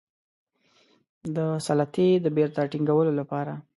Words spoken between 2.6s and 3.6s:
ټینګولو لپاره.